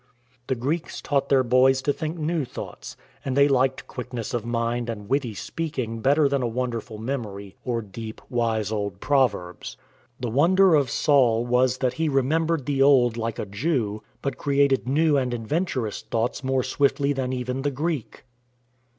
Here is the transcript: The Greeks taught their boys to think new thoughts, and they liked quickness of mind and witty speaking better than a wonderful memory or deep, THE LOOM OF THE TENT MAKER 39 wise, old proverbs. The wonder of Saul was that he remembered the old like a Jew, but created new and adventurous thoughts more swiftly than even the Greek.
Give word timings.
The 0.47 0.55
Greeks 0.55 0.99
taught 0.99 1.29
their 1.29 1.43
boys 1.43 1.79
to 1.83 1.93
think 1.93 2.17
new 2.17 2.43
thoughts, 2.43 2.97
and 3.23 3.37
they 3.37 3.47
liked 3.47 3.85
quickness 3.85 4.33
of 4.33 4.43
mind 4.43 4.89
and 4.89 5.07
witty 5.07 5.35
speaking 5.35 5.99
better 6.01 6.27
than 6.27 6.41
a 6.41 6.47
wonderful 6.47 6.97
memory 6.97 7.55
or 7.63 7.83
deep, 7.83 8.15
THE 8.27 8.33
LOOM 8.35 8.39
OF 8.43 8.57
THE 8.57 8.63
TENT 8.63 8.63
MAKER 8.63 8.63
39 8.63 8.63
wise, 8.65 8.71
old 8.95 8.99
proverbs. 8.99 9.77
The 10.19 10.29
wonder 10.31 10.73
of 10.73 10.89
Saul 10.89 11.45
was 11.45 11.77
that 11.77 11.93
he 12.01 12.09
remembered 12.09 12.65
the 12.65 12.81
old 12.81 13.15
like 13.15 13.37
a 13.37 13.45
Jew, 13.45 14.01
but 14.23 14.39
created 14.39 14.87
new 14.89 15.17
and 15.17 15.35
adventurous 15.35 16.01
thoughts 16.01 16.43
more 16.43 16.63
swiftly 16.63 17.13
than 17.13 17.31
even 17.31 17.61
the 17.61 17.69
Greek. 17.69 18.23